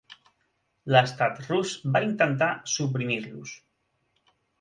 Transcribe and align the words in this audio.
L'Estat 0.93 1.41
rus 1.47 1.73
va 1.97 2.01
intentar 2.05 2.47
suprimir-los. 2.77 3.53